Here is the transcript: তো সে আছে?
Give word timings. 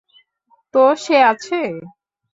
তো 0.73 0.83
সে 1.03 1.17
আছে? 1.31 1.59